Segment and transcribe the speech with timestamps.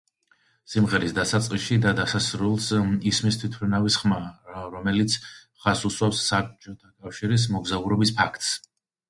[0.75, 2.69] სიმღერის დასაწყისში და დასასრულს
[3.11, 4.17] ისმის თვითმფრინავის ხმა,
[4.77, 5.19] რომელიც
[5.67, 8.51] ხაზს უსვამს საბჭოთა კავშირში მოგზაურობის ფაქტს.